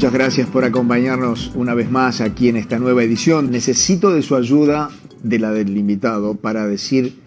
[0.00, 3.50] Muchas gracias por acompañarnos una vez más aquí en esta nueva edición.
[3.50, 4.88] Necesito de su ayuda,
[5.22, 7.20] de la del invitado, para decir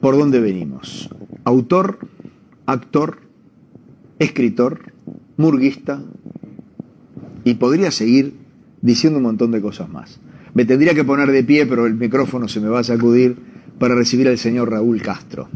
[0.00, 1.10] por dónde venimos.
[1.44, 1.98] Autor,
[2.64, 3.18] actor,
[4.18, 4.94] escritor,
[5.36, 6.02] murguista,
[7.44, 8.32] y podría seguir
[8.80, 10.18] diciendo un montón de cosas más.
[10.54, 13.36] Me tendría que poner de pie, pero el micrófono se me va a sacudir
[13.78, 15.50] para recibir al señor Raúl Castro.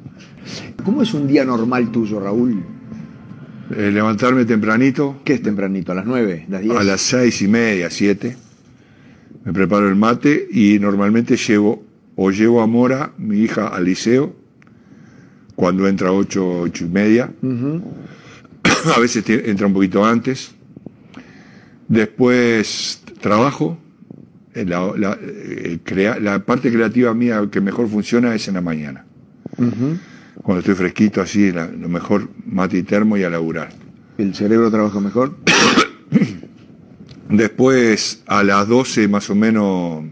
[0.84, 2.62] ¿Cómo es un día normal tuyo, Raúl?
[3.77, 5.20] Eh, levantarme tempranito.
[5.24, 5.92] ¿Qué es tempranito?
[5.92, 6.47] ¿A las 9?
[6.48, 6.77] ¿Las 10?
[6.77, 8.37] A las seis y media, siete.
[9.45, 11.84] Me preparo el mate y normalmente llevo
[12.16, 14.34] o llevo a Mora, mi hija, al liceo,
[15.55, 17.33] cuando entra a ocho, ocho y media.
[18.96, 20.52] a veces entra un poquito antes.
[21.88, 23.79] Después trabajo.
[24.52, 25.79] Eh, la, eh,
[26.21, 29.04] la, parte creativa mía que mejor funciona es en la mañana.
[30.42, 33.70] Cuando estoy fresquito así, lo mejor mate y termo y a laburar.
[34.18, 35.36] ¿El cerebro trabaja mejor?
[37.28, 40.04] Después a las 12 más o menos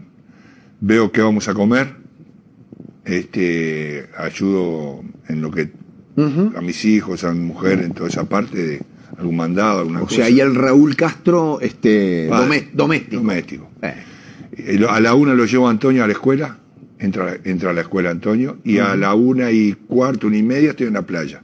[0.79, 1.95] veo qué vamos a comer.
[3.05, 5.71] Este, ayudo en lo que
[6.55, 8.81] a mis hijos, a mi mujer, en toda esa parte de
[9.17, 10.13] algún mandado, alguna cosa.
[10.13, 13.17] O sea, y el Raúl Castro este, doméstico.
[13.17, 13.69] Doméstico.
[13.81, 14.85] Eh.
[14.89, 16.57] A la una lo llevo a Antonio a la escuela,
[16.99, 20.71] entra, entra a la escuela Antonio, y a la una y cuarto, una y media
[20.71, 21.41] estoy en la playa.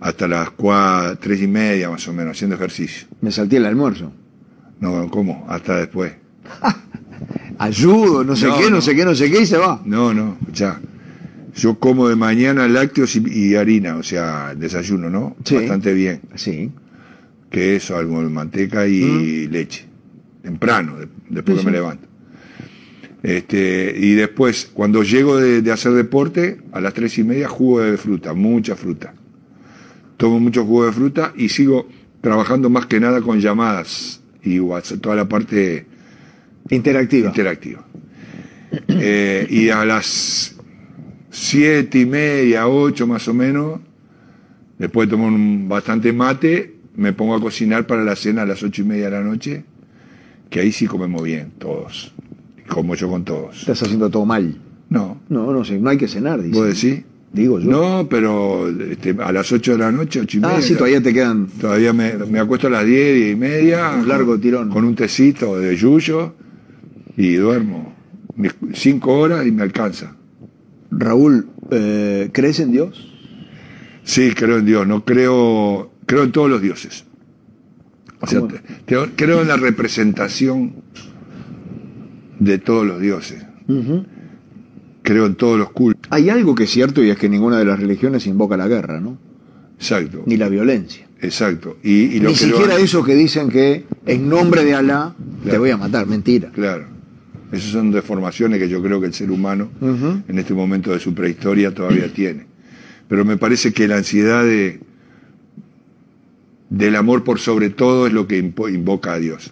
[0.00, 3.06] Hasta las cuatro, tres y media más o menos, haciendo ejercicio.
[3.20, 4.12] Me salté el almuerzo.
[4.80, 5.44] No, ¿cómo?
[5.48, 6.12] Hasta después.
[7.58, 8.80] Ayudo, no sé qué, no.
[8.80, 9.82] sé qué, no sé qué, y se va.
[9.84, 10.80] No, no, ya.
[11.54, 15.36] Yo como de mañana lácteos y, harina, o sea, desayuno, ¿no?
[15.38, 16.22] Bastante bien.
[16.36, 16.70] Sí.
[17.50, 19.52] Queso, algo de manteca y mm.
[19.52, 19.86] leche.
[20.42, 20.94] Temprano,
[21.28, 22.08] después que me levanto.
[23.22, 27.96] Este, y después, cuando llego de, hacer deporte, a las tres y media, jugo de
[27.96, 29.14] fruta, mucha fruta.
[30.16, 31.88] Tomo mucho jugo de fruta y sigo
[32.20, 34.58] trabajando más que nada con llamadas y
[35.00, 35.86] toda la parte
[36.70, 37.28] interactiva.
[37.28, 37.86] interactiva.
[38.88, 40.56] Eh, y a las
[41.30, 43.80] siete y media, ocho más o menos,
[44.78, 48.62] después de tomar un bastante mate, me pongo a cocinar para la cena a las
[48.62, 49.64] ocho y media de la noche,
[50.48, 52.14] que ahí sí comemos bien, todos.
[52.70, 53.58] Como yo con todos.
[53.60, 54.56] ¿Estás haciendo todo mal?
[54.88, 55.20] No.
[55.28, 56.58] No, no sé, no hay que cenar, dice.
[56.58, 57.04] ¿Vos decís?
[57.32, 57.70] Digo yo.
[57.70, 60.58] No, pero este, a las 8 de la noche, 8 y ah, media.
[60.58, 61.46] Ah, sí, todavía te quedan.
[61.46, 63.90] Todavía me, me acuesto a las 10, 10 y media.
[63.90, 64.70] Un largo tirón.
[64.70, 66.34] Con un tecito de yuyo
[67.16, 67.94] y duermo.
[68.72, 70.16] Cinco horas y me alcanza.
[70.90, 73.12] Raúl, eh, ¿crees en Dios?
[74.02, 74.86] Sí, creo en Dios.
[74.86, 77.04] No creo, creo en todos los dioses.
[78.20, 78.42] O sea,
[78.86, 80.79] creo en la representación
[82.40, 83.44] de todos los dioses.
[85.02, 86.10] Creo en todos los cultos.
[86.10, 89.00] Hay algo que es cierto y es que ninguna de las religiones invoca la guerra,
[89.00, 89.16] ¿no?
[89.78, 90.24] Exacto.
[90.26, 91.06] Ni la violencia.
[91.20, 91.76] Exacto.
[91.82, 95.14] Y, Ni siquiera eso que dicen que en nombre de Alá
[95.48, 96.50] te voy a matar, mentira.
[96.50, 96.86] Claro.
[97.52, 101.14] Esas son deformaciones que yo creo que el ser humano en este momento de su
[101.14, 102.46] prehistoria todavía tiene.
[103.08, 104.80] Pero me parece que la ansiedad de,
[106.68, 109.50] del amor por sobre todo es lo que invoca a Dios.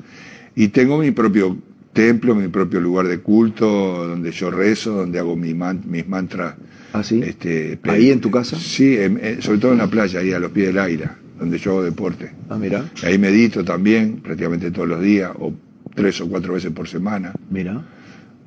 [0.54, 1.58] Y tengo mi propio
[1.92, 6.54] templo, mi propio lugar de culto, donde yo rezo, donde hago mis, mantras.
[6.92, 7.20] ¿Ah, sí?
[7.22, 8.56] Este, ¿Ahí en tu casa?
[8.56, 8.96] Sí,
[9.40, 12.32] sobre todo en la playa, ahí a los pies del aire, donde yo hago deporte.
[12.48, 12.88] Ah, mira.
[13.02, 15.52] Ahí medito también, prácticamente todos los días, o
[15.94, 17.32] tres o cuatro veces por semana.
[17.50, 17.82] Mira.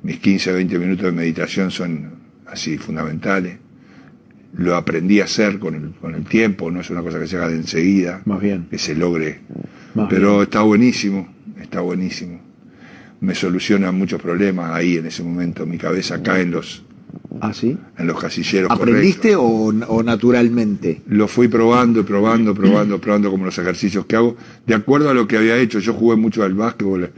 [0.02, 2.10] Mis 15 o 20 minutos de meditación son
[2.46, 3.58] así fundamentales.
[4.54, 7.36] Lo aprendí a hacer con el, con el tiempo, no es una cosa que se
[7.36, 8.20] haga de enseguida.
[8.24, 8.66] Más bien.
[8.70, 9.40] Que se logre.
[10.08, 11.28] Pero está buenísimo,
[11.60, 12.51] está buenísimo
[13.22, 15.64] me soluciona muchos problemas ahí en ese momento.
[15.64, 16.82] Mi cabeza cae en los,
[17.40, 17.78] ¿Ah, sí?
[17.96, 18.68] En los casilleros.
[18.70, 19.72] ¿Aprendiste o,
[20.04, 21.02] naturalmente?
[21.06, 24.36] Lo fui probando, probando, probando, probando como los ejercicios que hago,
[24.66, 25.78] de acuerdo a lo que había hecho.
[25.78, 27.12] Yo jugué mucho al básquetbol,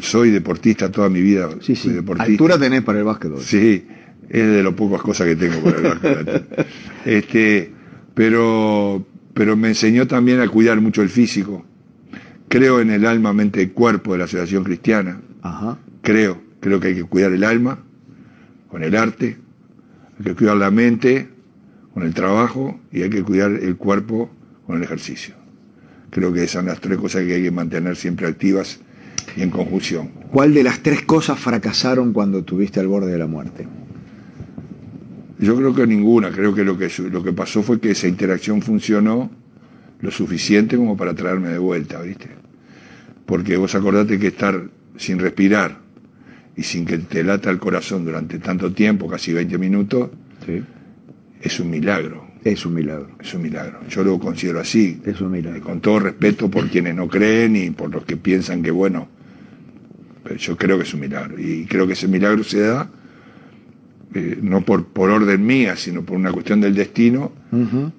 [0.00, 1.48] soy deportista toda mi vida.
[1.60, 1.90] Sí, sí.
[2.18, 3.40] ¿Altura tenés para el básquetbol?
[3.40, 3.86] Sí,
[4.28, 6.42] es de las pocas cosas que tengo para el básquetbol.
[7.06, 7.72] este,
[8.12, 11.64] pero, pero me enseñó también a cuidar mucho el físico
[12.54, 15.20] Creo en el alma, mente y cuerpo de la Asociación Cristiana.
[16.02, 17.80] Creo, creo que hay que cuidar el alma
[18.68, 19.38] con el arte,
[20.16, 21.28] hay que cuidar la mente
[21.92, 24.30] con el trabajo y hay que cuidar el cuerpo
[24.68, 25.34] con el ejercicio.
[26.10, 28.78] Creo que esas son las tres cosas que hay que mantener siempre activas
[29.36, 30.10] y en conjunción.
[30.30, 33.66] ¿Cuál de las tres cosas fracasaron cuando tuviste al borde de la muerte?
[35.40, 36.30] Yo creo que ninguna.
[36.30, 39.28] Creo que lo que, lo que pasó fue que esa interacción funcionó
[40.00, 42.43] lo suficiente como para traerme de vuelta, ¿viste?
[43.26, 45.78] Porque vos acordate que estar sin respirar
[46.56, 50.10] y sin que te lata el corazón durante tanto tiempo, casi 20 minutos,
[51.40, 52.24] es un milagro.
[52.44, 53.10] Es un milagro.
[53.20, 53.80] Es un milagro.
[53.88, 55.00] Yo lo considero así.
[55.04, 55.62] Es un milagro.
[55.62, 59.08] Con todo respeto por quienes no creen y por los que piensan que, bueno,
[60.22, 61.40] pero yo creo que es un milagro.
[61.40, 62.88] Y creo que ese milagro se da
[64.14, 67.32] eh, no por, por orden mía, sino por una cuestión del destino,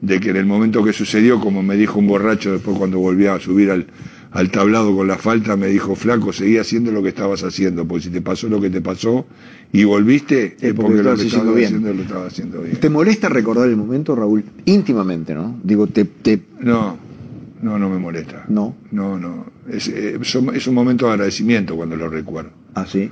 [0.01, 3.25] de que en el momento que sucedió, como me dijo un borracho después cuando volví
[3.25, 3.88] a subir al,
[4.35, 8.03] al tablado con la falta, me dijo, flaco, seguí haciendo lo que estabas haciendo, porque
[8.03, 9.25] si te pasó lo que te pasó
[9.71, 11.65] y volviste, Es es porque porque lo que estabas bien.
[11.67, 12.77] haciendo lo estabas haciendo bien.
[12.77, 14.43] ¿Te molesta recordar el momento, Raúl?
[14.65, 15.59] Íntimamente, ¿no?
[15.63, 16.41] Digo, te, te...
[16.59, 16.97] No,
[17.61, 18.43] no, no me molesta.
[18.49, 18.75] No.
[18.91, 19.45] No, no.
[19.71, 22.51] Es, eh, es un momento de agradecimiento cuando lo recuerdo.
[22.73, 23.09] Así.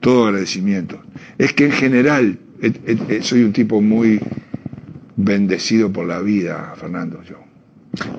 [0.00, 1.02] Todo agradecimiento.
[1.36, 4.20] Es que en general eh, eh, soy un tipo muy
[5.16, 7.22] bendecido por la vida, Fernando.
[7.22, 7.36] Yo.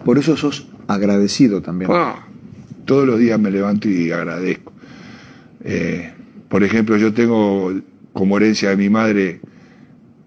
[0.06, 1.90] Por eso sos agradecido también.
[1.92, 2.28] Ah,
[2.86, 4.72] todos los días me levanto y agradezco.
[5.64, 6.12] Eh,
[6.50, 7.74] por ejemplo, yo tengo
[8.14, 9.40] como herencia de mi madre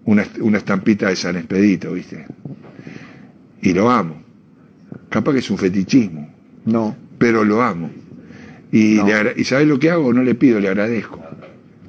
[0.05, 2.25] una, una estampita de San Expedito, ¿viste?
[3.61, 4.21] Y lo amo.
[5.09, 6.29] Capaz que es un fetichismo,
[6.65, 7.89] No, pero lo amo.
[8.71, 9.05] Y, No.
[9.07, 10.11] le ¿y sabes lo que hago?
[10.13, 11.21] No le pido, le agradezco.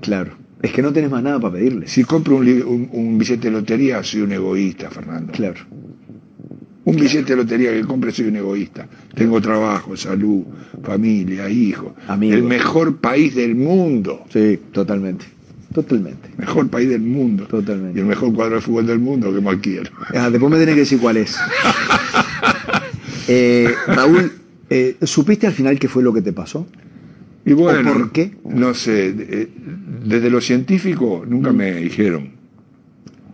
[0.00, 0.36] claro.
[0.60, 1.88] Es que no tenés más nada para pedirles.
[1.92, 5.32] Si compro un- un billete de lotería, soy un egoísta, Fernando.
[5.32, 5.60] Claro.
[6.88, 8.88] Un billete de lotería que compre, soy un egoísta.
[9.14, 10.44] Tengo trabajo, salud,
[10.82, 11.92] familia, hijos.
[12.18, 14.24] El mejor país del mundo.
[14.30, 15.26] Sí, totalmente.
[15.74, 16.30] Totalmente.
[16.38, 17.44] Mejor país del mundo.
[17.46, 17.98] Totalmente.
[17.98, 19.90] Y el mejor cuadro de fútbol del mundo que más quiero.
[20.14, 21.36] Ah, después me tenés que decir cuál es.
[23.30, 24.32] Eh, Raúl,
[24.70, 26.66] eh, ¿supiste al final qué fue lo que te pasó?
[27.44, 28.38] Y bueno, ¿O por qué?
[28.42, 29.48] No sé, eh,
[30.02, 32.30] desde lo científico nunca me dijeron.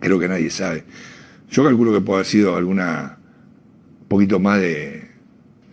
[0.01, 0.83] Creo que nadie sabe.
[1.49, 3.19] Yo calculo que puede haber sido alguna
[4.05, 5.03] un poquito más de,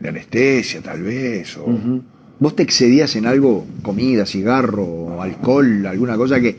[0.01, 1.67] de anestesia, tal vez, o.
[2.39, 6.57] ¿Vos te excedías en algo, comida, cigarro, alcohol, alguna cosa que,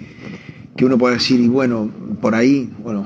[0.77, 1.91] que uno pueda decir, y bueno,
[2.21, 3.05] por ahí, bueno.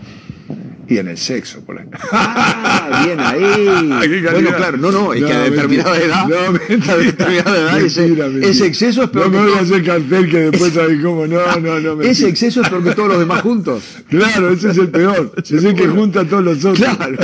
[0.87, 1.87] y en el sexo, por ahí.
[2.11, 4.21] Ah, bien ahí.
[4.31, 6.93] Bueno, claro, no, no, es que a determinada edad, No, mentira.
[6.93, 8.47] a determinada edad ese, Mentira, mentira.
[8.47, 11.25] ese exceso es peor No que me voy a hacer cartel que después sabes cómo.
[11.25, 11.89] No, no, no.
[11.95, 12.11] mentira.
[12.11, 13.97] ese exceso es peor que todos los demás juntos.
[14.07, 15.33] Claro, ese es el peor.
[15.35, 16.77] Es el que junta a todos los otros.
[16.95, 17.17] Claro.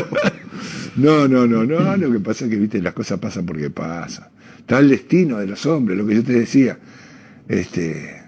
[0.96, 1.98] No, no, no, no.
[1.98, 4.28] Lo que pasa es que, viste, las cosas pasan porque pasan.
[4.60, 6.78] Está el destino de los hombres, lo que yo te decía.
[7.50, 8.22] Este,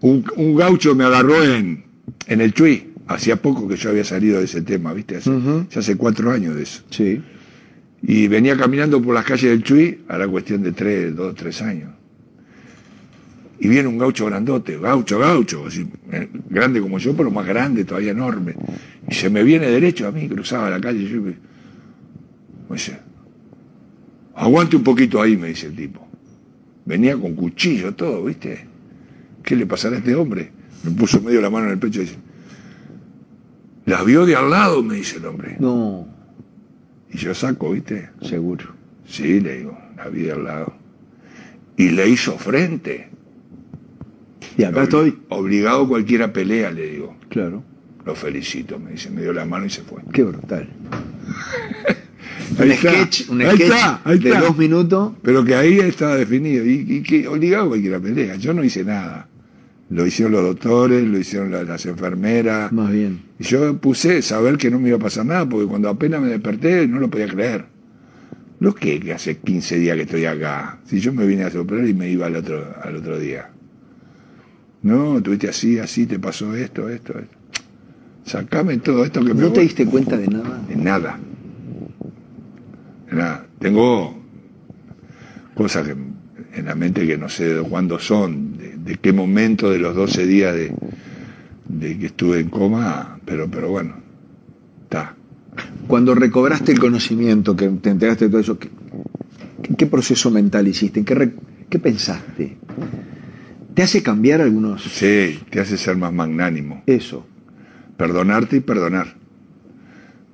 [0.00, 1.84] un, un gaucho me agarró en,
[2.26, 2.92] en el Chuy.
[3.06, 5.30] Hacía poco que yo había salido de ese tema, viste, hace,
[5.70, 6.82] ya hace cuatro años de eso.
[6.90, 7.22] Sí.
[8.02, 11.62] Y venía caminando por las calles del Chuy a la cuestión de tres, dos, tres
[11.62, 11.90] años.
[13.60, 17.84] Y viene un gaucho grandote, gaucho, gaucho, así, eh, grande como yo, pero más grande,
[17.84, 18.54] todavía enorme.
[19.08, 21.08] Y se me viene derecho a mí, cruzaba la calle.
[21.08, 21.22] Yo
[22.68, 22.98] me, dice,
[24.34, 26.06] aguante un poquito ahí, me dice el tipo.
[26.84, 28.66] Venía con cuchillo, todo, ¿viste?
[29.42, 30.50] ¿Qué le pasará a este hombre?
[30.84, 32.18] Me puso medio la mano en el pecho y dice,
[33.86, 35.56] la vio de al lado, me dice el hombre.
[35.58, 36.06] No,
[37.10, 38.10] Y yo saco, ¿viste?
[38.22, 38.66] seguro.
[39.06, 40.74] Sí, le digo, la vi al lado.
[41.76, 43.08] Y le hizo frente.
[44.56, 45.18] Y acá estoy.
[45.30, 47.16] Obligado a cualquiera pelea, le digo.
[47.30, 47.62] Claro.
[48.04, 50.02] Lo felicito, me dice, me dio la mano y se fue.
[50.12, 50.68] Qué brutal.
[52.64, 54.40] Un está, sketch, un ahí sketch está, ahí de está.
[54.40, 55.12] dos minutos.
[55.22, 56.64] Pero que ahí estaba definido.
[56.64, 58.36] Y, y que obligado a cualquiera pelea.
[58.36, 59.28] Yo no hice nada.
[59.90, 62.70] Lo hicieron los doctores, lo hicieron la- las enfermeras.
[62.72, 63.22] Más bien.
[63.38, 66.28] Y yo puse saber que no me iba a pasar nada, porque cuando apenas me
[66.28, 67.64] desperté no lo podía creer.
[68.60, 70.80] Lo que, que hace 15 días que estoy acá.
[70.84, 73.50] Si yo me vine a operar y me iba al otro, al otro día.
[74.82, 77.36] No, tuviste así, así, te pasó esto, esto, esto.
[78.24, 79.64] Sacame todo esto que me ¿No te voy.
[79.68, 80.60] diste cuenta de nada?
[80.68, 81.18] De nada.
[83.58, 84.16] Tengo
[85.54, 85.96] cosas que
[86.58, 89.94] en la mente que no sé de cuándo son, de, de qué momento de los
[89.94, 90.72] 12 días de,
[91.68, 93.94] de que estuve en coma, pero, pero bueno,
[94.82, 95.14] está.
[95.86, 98.68] Cuando recobraste el conocimiento, que te enteraste de todo eso, ¿qué,
[99.76, 101.04] qué- proceso mental hiciste?
[101.04, 101.34] ¿Qué, re-
[101.68, 102.56] qué pensaste?
[103.74, 104.82] ¿Te hace cambiar algunos?
[104.82, 106.82] Sí, te hace ser más magnánimo.
[106.86, 107.26] Eso.
[107.96, 109.16] Perdonarte y perdonar.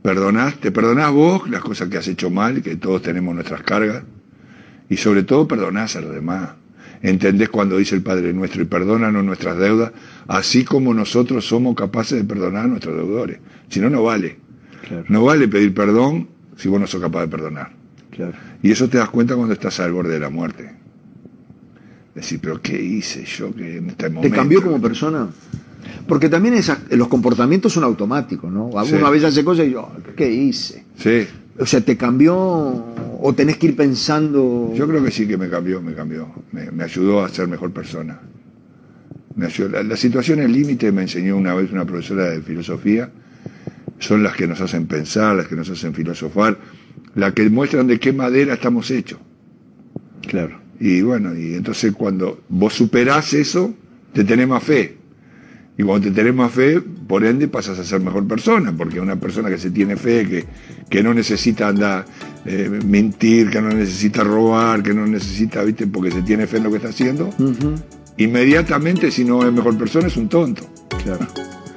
[0.05, 4.03] Perdonás, te perdonás vos las cosas que has hecho mal, que todos tenemos nuestras cargas,
[4.91, 6.51] y sobre todo perdonás a los demás.
[7.01, 9.93] Entendés cuando dice el Padre Nuestro y perdónanos nuestras deudas,
[10.29, 13.39] así como nosotros somos capaces de perdonar a nuestros deudores.
[13.71, 14.37] Si no, no vale.
[14.87, 15.07] Claro.
[15.09, 17.73] No vale pedir perdón si vos no sos capaz de perdonar.
[18.11, 18.35] Claro.
[18.63, 20.71] Y eso te das cuenta cuando estás al borde de la muerte.
[22.15, 24.29] Decir, pero ¿qué hice yo que en este momento?
[24.29, 25.31] ¿Te cambió como persona?
[26.07, 28.67] Porque también esas- los comportamientos son automáticos, ¿no?
[28.67, 28.95] Uno Sí.
[28.97, 30.85] veces hace cosas y yo, ¿qué hice?
[30.97, 31.27] Sí,
[31.57, 34.73] O sea, ¿te cambió o tenés que ir pensando?
[34.75, 36.29] Yo creo que sí que me cambió, me cambió.
[36.51, 38.19] Me, me ayudó a ser mejor persona.
[39.37, 39.69] Me ayudó.
[39.69, 43.11] La, la situación al límite me enseñó una vez una profesora de filosofía
[44.01, 46.59] son las que nos hacen pensar, las que nos hacen filosofar,
[47.15, 49.21] las que muestran de qué madera estamos hechos.
[50.27, 50.59] Claro.
[50.81, 53.73] Y bueno, y entonces cuando vos superás eso,
[54.13, 54.99] te tenés más fe.
[55.77, 59.17] Y cuando te tenés más fe, por ende pasas a ser mejor persona, porque una
[59.17, 60.45] persona que se tiene fe, que,
[60.89, 62.07] que no necesita andar,
[62.45, 66.65] eh, mentir, que no necesita robar, que no necesita, viste, porque se tiene fe en
[66.65, 67.31] lo que está haciendo,
[68.17, 70.63] inmediatamente si no es mejor persona es un tonto.
[71.03, 71.27] Claro,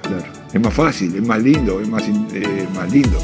[0.03, 0.25] claro.
[0.53, 3.17] Es más fácil, es más lindo, es más, eh, más lindo.